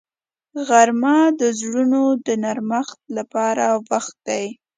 [0.67, 4.45] غرمه د زړونو د نرمښت لپاره وخت دی